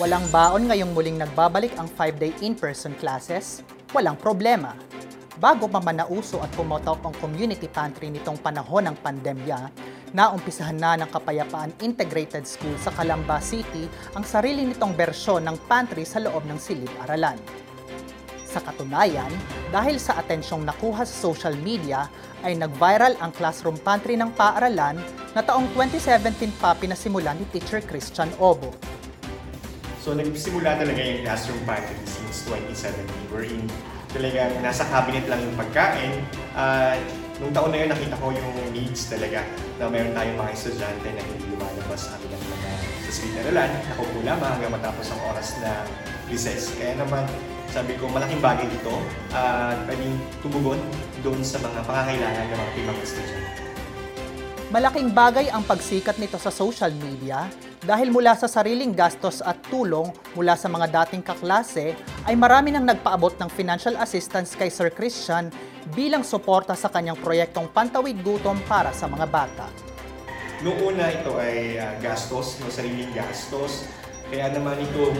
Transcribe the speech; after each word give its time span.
Walang 0.00 0.32
baon 0.32 0.64
ngayong 0.64 0.96
muling 0.96 1.20
nagbabalik 1.20 1.76
ang 1.76 1.84
5-day 1.84 2.32
in-person 2.40 2.96
classes? 2.96 3.60
Walang 3.92 4.16
problema. 4.16 4.72
Bago 5.36 5.68
pa 5.68 5.76
man 5.76 6.00
nauso 6.00 6.40
at 6.40 6.48
pumotok 6.56 7.04
ang 7.04 7.12
community 7.20 7.68
pantry 7.68 8.08
nitong 8.08 8.40
panahon 8.40 8.88
ng 8.88 8.96
pandemya, 8.96 9.68
naumpisahan 10.16 10.80
na 10.80 10.96
ng 10.96 11.12
Kapayapaan 11.12 11.76
Integrated 11.84 12.48
School 12.48 12.72
sa 12.80 12.88
Calamba 12.96 13.44
City 13.44 13.84
ang 14.16 14.24
sarili 14.24 14.64
nitong 14.64 14.96
bersyon 14.96 15.44
ng 15.44 15.68
pantry 15.68 16.08
sa 16.08 16.16
loob 16.16 16.48
ng 16.48 16.56
silid-aralan. 16.56 17.36
Sa 18.48 18.64
katunayan, 18.64 19.28
dahil 19.68 20.00
sa 20.00 20.16
atensyong 20.16 20.64
nakuha 20.64 21.04
sa 21.04 21.12
social 21.28 21.52
media, 21.60 22.08
ay 22.40 22.56
nag-viral 22.56 23.20
ang 23.20 23.36
classroom 23.36 23.76
pantry 23.76 24.16
ng 24.16 24.32
paaralan 24.32 24.96
na 25.36 25.44
taong 25.44 25.68
2017 25.76 26.56
pa 26.56 26.72
pinasimulan 26.72 27.36
ni 27.36 27.44
Teacher 27.52 27.84
Christian 27.84 28.32
Obo. 28.40 28.72
So 30.00 30.16
nagsimula 30.16 30.80
talaga 30.80 30.96
yung 30.96 31.20
classroom 31.28 31.60
pantry 31.68 31.92
since 32.08 32.48
2017 32.48 33.04
wherein 33.28 33.68
talagang 34.16 34.56
nasa 34.64 34.88
cabinet 34.88 35.28
lang 35.28 35.44
yung 35.44 35.56
pagkain. 35.60 36.24
At 36.56 37.04
nung 37.36 37.52
taon 37.52 37.68
na 37.68 37.84
yun 37.84 37.92
nakita 37.92 38.16
ko 38.16 38.32
yung 38.32 38.72
needs 38.72 39.12
talaga 39.12 39.44
na 39.76 39.92
meron 39.92 40.16
tayong 40.16 40.40
mga 40.40 40.50
estudyante 40.56 41.04
na 41.04 41.20
hindi 41.20 41.44
lumalabas 41.52 42.00
sa 42.08 42.16
kanilang 42.16 42.42
mga 42.48 42.70
sa 42.80 43.10
silid-aralan. 43.12 43.70
Nakaupo 43.92 44.18
lamang 44.24 44.50
hanggang 44.56 44.72
matapos 44.72 45.06
ang 45.12 45.20
oras 45.36 45.48
na 45.60 45.70
recess. 46.32 46.72
Kaya 46.80 46.96
naman 46.96 47.28
sabi 47.68 47.92
ko 48.00 48.08
malaking 48.08 48.40
bagay 48.40 48.66
ito 48.66 48.96
at 49.36 49.78
pwedeng 49.84 50.16
tumugon 50.40 50.80
doon 51.20 51.44
sa 51.44 51.60
mga 51.60 51.84
pangangailangan 51.84 52.44
ng 52.48 52.56
mga 52.56 52.72
ibang 52.82 52.98
estudyante. 53.04 53.62
Malaking 54.70 55.10
bagay 55.12 55.46
ang 55.52 55.60
pagsikat 55.66 56.16
nito 56.16 56.40
sa 56.40 56.48
social 56.48 56.94
media 56.96 57.52
dahil 57.80 58.12
mula 58.12 58.36
sa 58.36 58.44
sariling 58.44 58.92
gastos 58.92 59.40
at 59.40 59.56
tulong 59.72 60.12
mula 60.36 60.52
sa 60.52 60.68
mga 60.68 60.92
dating 60.92 61.24
kaklase 61.24 61.96
ay 62.28 62.34
marami 62.36 62.76
nang 62.76 62.84
nagpaabot 62.84 63.32
ng 63.40 63.48
financial 63.48 63.96
assistance 63.96 64.52
kay 64.52 64.68
Sir 64.68 64.92
Christian 64.92 65.48
bilang 65.96 66.20
suporta 66.20 66.76
sa 66.76 66.92
kanyang 66.92 67.16
proyektong 67.24 67.72
Pantawid 67.72 68.20
Gutom 68.20 68.60
para 68.68 68.92
sa 68.92 69.08
mga 69.08 69.26
bata. 69.26 69.66
Noong 70.60 70.92
una 70.92 71.08
ito 71.08 71.40
ay 71.40 71.80
ah, 71.80 71.96
gastos, 72.04 72.60
no, 72.60 72.68
sariling 72.68 73.08
gastos. 73.16 73.88
Kaya 74.30 74.46
naman 74.54 74.78
itong 74.78 75.18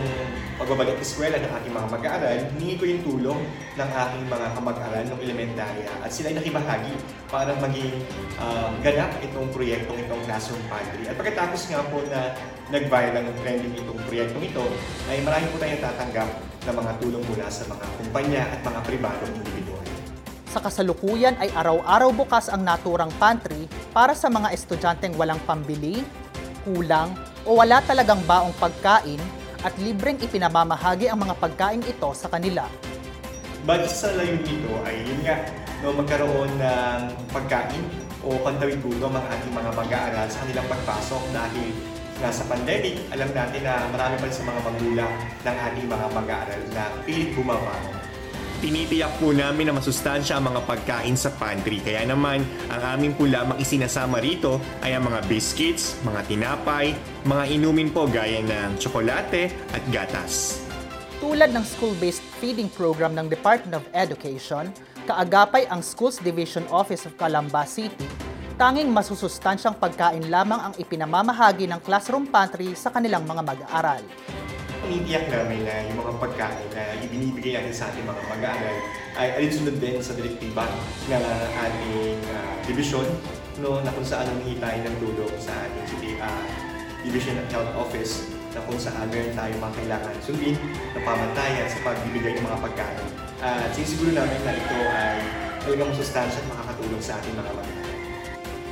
pagbabalik 0.55 0.95
eskwela 1.03 1.35
ng 1.35 1.51
aking 1.59 1.73
mga 1.75 1.87
mag-aaral, 1.91 2.37
hiningi 2.55 2.75
ko 2.79 2.83
yung 2.87 3.03
tulong 3.03 3.39
ng 3.75 3.89
aking 3.91 4.23
mga 4.31 4.47
kamag-aral 4.55 5.03
ng 5.03 5.19
elementarya 5.19 5.91
at 5.99 6.07
sila 6.15 6.31
ay 6.31 6.39
nakibahagi 6.39 6.95
para 7.27 7.51
maging 7.59 7.91
um, 8.39 8.71
ganap 8.79 9.11
itong 9.19 9.51
proyektong 9.51 9.99
itong 9.99 10.21
Classroom 10.23 10.63
Pantry. 10.71 11.11
At 11.11 11.19
pagkatapos 11.19 11.59
nga 11.67 11.83
po 11.91 11.99
na 12.07 12.39
nag-viral 12.71 13.23
ng 13.27 13.35
trending 13.43 13.73
itong 13.83 13.99
proyektong 14.07 14.43
ito, 14.47 14.63
ay 15.11 15.19
marami 15.27 15.45
po 15.51 15.59
tayong 15.59 15.83
tatanggap 15.83 16.29
ng 16.63 16.75
mga 16.79 16.91
tulong 17.03 17.23
mula 17.27 17.45
sa 17.51 17.63
mga 17.67 17.85
kumpanya 17.99 18.41
at 18.47 18.59
mga 18.63 18.79
pribadong 18.87 19.31
individual. 19.43 19.83
Sa 20.55 20.63
kasalukuyan 20.63 21.35
ay 21.35 21.51
araw-araw 21.51 22.15
bukas 22.15 22.47
ang 22.47 22.63
naturang 22.63 23.11
pantry 23.19 23.67
para 23.91 24.15
sa 24.15 24.31
mga 24.31 24.55
estudyanteng 24.55 25.19
walang 25.19 25.39
pambili, 25.43 25.99
kulang 26.63 27.11
o 27.45 27.57
wala 27.57 27.81
talagang 27.85 28.21
baong 28.25 28.53
pagkain 28.57 29.21
at 29.61 29.73
libreng 29.77 30.17
ipinamamahagi 30.17 31.09
ang 31.09 31.21
mga 31.21 31.37
pagkain 31.37 31.81
ito 31.85 32.09
sa 32.17 32.29
kanila. 32.29 32.65
But 33.61 33.85
sa 33.89 34.09
layunin 34.17 34.41
nito 34.41 34.73
ay 34.81 35.05
yun 35.05 35.21
nga, 35.21 35.37
no, 35.85 35.93
magkaroon 35.93 36.49
ng 36.57 37.01
pagkain 37.29 37.85
o 38.25 38.37
pantawid 38.41 38.81
gutom 38.81 39.13
ang 39.13 39.25
ating 39.29 39.53
mga 39.53 39.71
mag-aaral 39.73 40.27
sa 40.29 40.41
kanilang 40.45 40.67
pagpasok 40.69 41.23
dahil 41.29 41.69
nga 42.21 42.29
sa 42.29 42.45
pandemic, 42.45 43.01
alam 43.09 43.29
natin 43.33 43.61
na 43.65 43.85
marami 43.89 44.15
pa 44.21 44.29
sa 44.29 44.45
mga 44.45 44.59
magulang 44.61 45.13
ng 45.41 45.57
ating 45.57 45.87
mga 45.89 46.05
mag-aaral 46.13 46.61
na 46.73 46.83
pilit 47.05 47.33
bumabangon. 47.33 48.00
Tinitiyak 48.61 49.17
po 49.17 49.33
namin 49.33 49.73
na 49.73 49.81
masustansya 49.81 50.37
ang 50.37 50.53
mga 50.53 50.61
pagkain 50.69 51.17
sa 51.17 51.33
pantry. 51.33 51.81
Kaya 51.81 52.05
naman, 52.05 52.45
ang 52.69 52.93
aming 52.93 53.17
po 53.17 53.25
lamang 53.25 53.57
isinasama 53.57 54.21
rito 54.21 54.61
ay 54.85 54.93
ang 54.93 55.09
mga 55.09 55.25
biscuits, 55.25 55.97
mga 56.05 56.29
tinapay, 56.29 56.93
mga 57.25 57.57
inumin 57.57 57.89
po 57.89 58.05
gaya 58.05 58.37
ng 58.37 58.77
tsokolate 58.77 59.49
at 59.49 59.81
gatas. 59.89 60.61
Tulad 61.17 61.57
ng 61.57 61.65
school-based 61.65 62.21
feeding 62.37 62.69
program 62.69 63.17
ng 63.17 63.33
Department 63.33 63.81
of 63.81 63.85
Education, 63.97 64.69
kaagapay 65.09 65.65
ang 65.65 65.81
Schools 65.81 66.21
Division 66.21 66.61
Office 66.69 67.09
of 67.09 67.17
Calamba 67.17 67.65
City, 67.65 68.05
tanging 68.61 68.93
masusustansyang 68.93 69.73
pagkain 69.81 70.29
lamang 70.29 70.69
ang 70.69 70.73
ipinamamahagi 70.77 71.65
ng 71.65 71.81
classroom 71.81 72.29
pantry 72.29 72.77
sa 72.77 72.93
kanilang 72.93 73.25
mga 73.25 73.41
mag-aaral. 73.41 74.05
Tinitiyak 74.91 75.31
namin 75.31 75.63
na 75.63 75.87
yung 75.87 76.03
mga 76.03 76.19
pagkain 76.19 76.67
na 76.75 76.83
ibinibigay 76.99 77.55
natin 77.55 77.71
sa 77.71 77.87
ating 77.87 78.03
mga 78.03 78.27
mag-aaral 78.27 78.77
ay 79.15 79.27
alinsunod 79.39 79.79
din 79.79 80.03
sa 80.03 80.11
direktiba 80.19 80.67
ng 81.07 81.23
ating 81.47 82.19
ah, 82.35 82.59
division 82.67 83.07
no, 83.63 83.79
na 83.79 83.91
kung 83.95 84.03
saan 84.03 84.27
humingi 84.27 84.59
tayo 84.59 84.75
ng 84.83 84.95
tulong 84.99 85.31
sa 85.39 85.55
ating 85.63 85.85
city, 85.95 86.19
ah, 86.19 86.43
Division 87.07 87.39
of 87.39 87.47
Health 87.55 87.71
Office 87.79 88.35
na 88.51 88.59
kung 88.67 88.75
saan 88.75 89.07
meron 89.07 89.31
tayong 89.31 89.63
mga 89.63 89.73
kailangan 89.79 90.15
sundin 90.27 90.59
na 90.91 90.99
pamantayan 91.07 91.67
sa 91.71 91.79
pagbibigay 91.87 92.35
ng 92.35 92.43
mga 92.51 92.59
pagkain. 92.59 93.07
At 93.39 93.71
sinisiguro 93.71 94.11
namin 94.11 94.43
na 94.43 94.59
ito 94.59 94.75
ay 94.75 95.17
talagang 95.63 95.87
masustansya 95.95 96.35
at 96.35 96.47
makakatulong 96.51 96.99
sa 96.99 97.15
ating 97.15 97.31
mga 97.39 97.51
mag-aaral. 97.55 97.95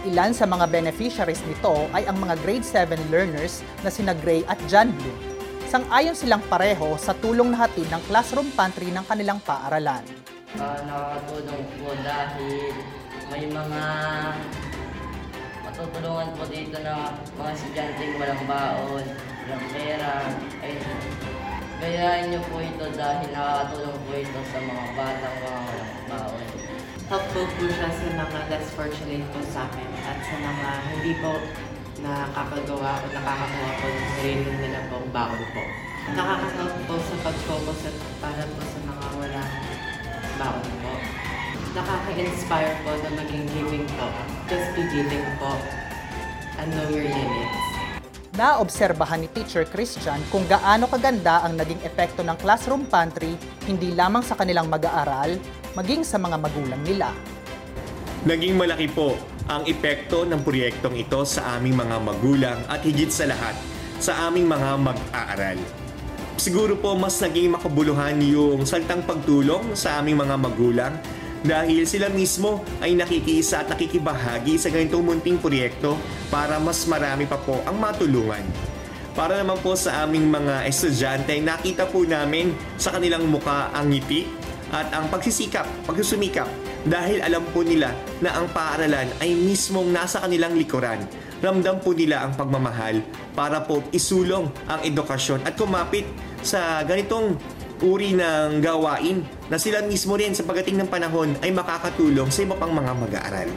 Ilan 0.04 0.32
sa 0.36 0.44
mga 0.44 0.68
beneficiaries 0.68 1.40
nito 1.48 1.88
ay 1.96 2.04
ang 2.12 2.20
mga 2.20 2.36
grade 2.44 2.68
7 2.68 3.08
learners 3.08 3.64
na 3.88 3.90
sina 3.92 4.12
Gray 4.12 4.44
at 4.52 4.60
John 4.68 4.92
Blue. 5.00 5.29
Sang-ayon 5.70 6.18
silang 6.18 6.42
pareho 6.50 6.98
sa 6.98 7.14
tulong 7.14 7.54
na 7.54 7.62
hatid 7.62 7.86
ng 7.94 8.02
classroom 8.10 8.50
pantry 8.58 8.90
ng 8.90 9.06
kanilang 9.06 9.38
paaralan. 9.46 10.02
Ah, 10.58 10.82
nakakatulong 10.82 11.62
po 11.78 11.94
dahil 12.02 12.74
may 13.30 13.46
mga 13.46 13.84
matutulungan 15.62 16.30
po 16.34 16.50
dito 16.50 16.74
na 16.82 17.14
mga 17.38 17.52
estudyante 17.54 18.02
walang 18.18 18.44
baon, 18.50 19.06
walang 19.46 19.66
pera. 19.70 20.34
Ay, 20.66 20.74
gayahin 21.78 22.34
niyo 22.34 22.42
po 22.50 22.66
ito 22.66 22.86
dahil 22.98 23.30
nakakatulong 23.30 24.00
po 24.10 24.12
ito 24.18 24.40
sa 24.50 24.58
mga 24.66 24.86
batang 24.98 25.38
mga 25.38 25.62
walang 25.70 25.94
baon. 26.10 26.46
helpful 27.14 27.46
po 27.46 27.66
siya 27.70 27.90
sa 27.94 28.10
mga 28.18 28.40
less 28.50 28.68
fortunate 28.74 29.26
po 29.34 29.40
sa 29.54 29.70
amin 29.70 29.90
at 30.02 30.18
sa 30.18 30.34
mga 30.34 30.70
hindi 30.98 31.14
po 31.22 31.38
nakakagawa 32.04 33.04
o 33.04 33.06
nakakakuha 33.12 33.72
po 33.80 33.86
ng 33.92 34.10
sarili 34.16 34.52
nila 34.56 34.80
pong 34.88 35.08
baon 35.12 35.42
po. 35.52 35.64
Nakaka-help 36.10 36.76
po 36.88 36.96
sa 36.98 37.16
pag-focus 37.28 37.80
at 37.92 37.96
para 38.24 38.44
po 38.48 38.62
sa 38.64 38.80
mga 38.88 39.06
wala 39.20 39.44
baon 40.40 40.70
po. 40.82 40.94
Nakaka-inspire 41.76 42.74
po 42.82 42.92
na 42.98 43.10
maging 43.20 43.46
giving 43.54 43.88
po. 43.94 44.08
Just 44.50 44.70
be 44.74 44.84
giving 44.90 45.28
po 45.38 45.54
and 46.58 46.68
know 46.74 46.88
your 46.90 47.06
limits. 47.06 47.68
Naobserbahan 48.40 49.20
ni 49.20 49.30
Teacher 49.36 49.68
Christian 49.68 50.24
kung 50.32 50.48
gaano 50.48 50.88
kaganda 50.88 51.44
ang 51.44 51.60
naging 51.60 51.84
epekto 51.84 52.24
ng 52.24 52.40
classroom 52.40 52.88
pantry 52.88 53.36
hindi 53.68 53.92
lamang 53.92 54.24
sa 54.24 54.40
kanilang 54.40 54.72
mag-aaral, 54.72 55.36
maging 55.76 56.08
sa 56.08 56.16
mga 56.16 56.40
magulang 56.40 56.80
nila. 56.88 57.12
Naging 58.24 58.56
malaki 58.56 58.88
po 58.88 59.20
ang 59.50 59.66
epekto 59.66 60.30
ng 60.30 60.46
proyektong 60.46 60.94
ito 60.94 61.26
sa 61.26 61.58
aming 61.58 61.74
mga 61.82 61.98
magulang 61.98 62.60
at 62.70 62.86
higit 62.86 63.10
sa 63.10 63.26
lahat 63.26 63.58
sa 63.98 64.30
aming 64.30 64.46
mga 64.46 64.78
mag-aaral. 64.78 65.60
Siguro 66.40 66.78
po 66.80 66.96
mas 66.96 67.20
naging 67.20 67.52
makabuluhan 67.58 68.16
yung 68.24 68.64
saltang 68.64 69.04
pagtulong 69.04 69.76
sa 69.76 70.00
aming 70.00 70.24
mga 70.24 70.36
magulang 70.40 70.94
dahil 71.44 71.84
sila 71.84 72.08
mismo 72.08 72.64
ay 72.80 72.96
nakikisa 72.96 73.66
at 73.66 73.68
nakikibahagi 73.68 74.56
sa 74.56 74.72
ganitong 74.72 75.04
munting 75.04 75.36
proyekto 75.36 76.00
para 76.32 76.56
mas 76.62 76.88
marami 76.88 77.28
pa 77.28 77.36
po 77.36 77.60
ang 77.68 77.76
matulungan. 77.76 78.46
Para 79.18 79.36
naman 79.36 79.60
po 79.60 79.76
sa 79.76 80.08
aming 80.08 80.32
mga 80.32 80.64
estudyante, 80.64 81.36
nakita 81.44 81.90
po 81.92 82.08
namin 82.08 82.56
sa 82.80 82.96
kanilang 82.96 83.28
muka 83.28 83.68
ang 83.76 83.92
ngiti 83.92 84.39
at 84.70 84.94
ang 84.94 85.10
pagsisikap, 85.10 85.66
pagsusumikap 85.86 86.48
dahil 86.88 87.20
alam 87.20 87.44
po 87.52 87.66
nila 87.66 87.92
na 88.24 88.38
ang 88.40 88.48
paaralan 88.54 89.10
ay 89.20 89.36
mismong 89.36 89.92
nasa 89.92 90.24
kanilang 90.24 90.56
likuran. 90.56 91.04
Ramdam 91.40 91.80
po 91.80 91.96
nila 91.96 92.24
ang 92.24 92.36
pagmamahal 92.36 93.00
para 93.32 93.64
po 93.64 93.80
isulong 93.96 94.52
ang 94.68 94.80
edukasyon 94.84 95.44
at 95.48 95.56
kumapit 95.56 96.04
sa 96.44 96.84
ganitong 96.84 97.40
uri 97.80 98.12
ng 98.12 98.60
gawain 98.60 99.24
na 99.48 99.56
sila 99.56 99.80
mismo 99.88 100.20
rin 100.20 100.36
sa 100.36 100.44
pagdating 100.44 100.84
ng 100.84 100.90
panahon 100.92 101.32
ay 101.40 101.52
makakatulong 101.56 102.28
sa 102.28 102.44
iba 102.44 102.56
pang 102.60 102.76
mga 102.76 102.92
mag-aaral. 102.92 103.50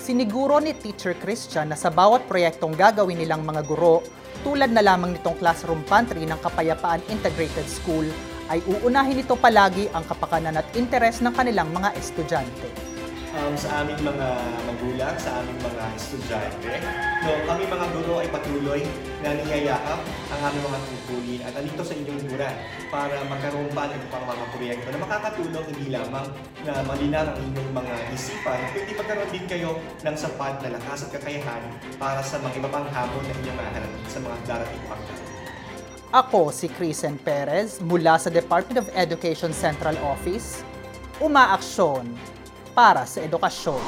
Siniguro 0.00 0.60
ni 0.60 0.76
Teacher 0.76 1.16
Christian 1.16 1.72
na 1.72 1.76
sa 1.76 1.88
bawat 1.88 2.28
proyektong 2.28 2.76
gagawin 2.76 3.20
nilang 3.20 3.44
mga 3.44 3.64
guro, 3.64 4.04
tulad 4.40 4.72
na 4.72 4.80
lamang 4.80 5.16
nitong 5.16 5.36
classroom 5.36 5.84
pantry 5.84 6.24
ng 6.24 6.40
Kapayapaan 6.40 7.04
Integrated 7.12 7.68
School, 7.68 8.08
ay 8.50 8.58
uunahin 8.66 9.22
nito 9.22 9.38
palagi 9.38 9.86
ang 9.94 10.02
kapakanan 10.02 10.58
at 10.58 10.66
interes 10.74 11.22
ng 11.22 11.30
kanilang 11.30 11.70
mga 11.70 11.94
estudyante. 11.94 12.90
um, 13.30 13.54
sa 13.54 13.82
aming 13.82 14.00
mga 14.02 14.28
magulang, 14.66 15.14
sa 15.14 15.38
aming 15.42 15.58
mga 15.62 15.84
estudyante. 15.94 16.72
No, 17.22 17.30
kami 17.46 17.62
mga 17.70 17.86
guro 17.94 18.14
ay 18.18 18.28
patuloy 18.32 18.82
na 19.22 19.38
niyayakap 19.38 20.00
ang 20.34 20.40
aming 20.50 20.64
mga 20.66 20.78
tungkulin 20.82 21.40
at 21.46 21.54
andito 21.54 21.82
sa 21.84 21.94
inyong 21.94 22.20
lugar 22.26 22.54
para 22.90 23.14
magkaroon 23.30 23.70
pa 23.70 23.86
ng 23.86 24.04
pang 24.10 24.26
mga 24.26 24.44
proyekto 24.50 24.88
na 24.90 24.98
makakatulong 24.98 25.66
hindi 25.70 25.86
lamang 25.92 26.26
na 26.66 26.72
malinaw 26.82 27.24
ang 27.30 27.38
inyong 27.38 27.70
mga 27.70 27.94
isipan, 28.16 28.60
kundi 28.74 28.92
magkaroon 28.98 29.30
din 29.30 29.46
kayo 29.46 29.70
ng 29.78 30.16
sapat 30.18 30.54
na 30.64 30.74
lakas 30.74 31.06
at 31.06 31.10
kakayahan 31.14 31.62
para 32.02 32.20
sa 32.24 32.42
mga 32.42 32.58
iba 32.58 32.70
pang 32.72 32.88
hamon 32.90 33.22
na 33.22 33.34
inyong 33.38 33.58
maharapin 33.58 34.10
sa 34.10 34.18
mga 34.18 34.36
darating 34.48 34.84
taon. 34.90 35.29
Ako 36.10 36.50
si 36.50 36.66
Crisen 36.66 37.14
Perez 37.22 37.78
mula 37.78 38.18
sa 38.18 38.34
Department 38.34 38.82
of 38.82 38.90
Education 38.98 39.54
Central 39.54 39.94
Office, 40.02 40.66
umaaksyon 41.22 42.02
para 42.74 43.06
sa 43.06 43.22
edukasyon. 43.22 43.78